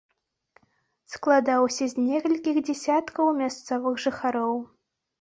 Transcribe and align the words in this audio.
Складаўся 1.15 1.83
з 1.93 2.07
некалькіх 2.07 2.55
дзясяткаў 2.67 3.25
мясцовых 3.45 4.05
жыхароў. 4.09 4.61